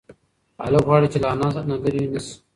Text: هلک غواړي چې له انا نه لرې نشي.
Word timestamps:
هلک 0.65 0.83
غواړي 0.89 1.07
چې 1.13 1.17
له 1.23 1.27
انا 1.33 1.47
نه 1.69 1.75
لرې 1.83 2.03
نشي. 2.13 2.33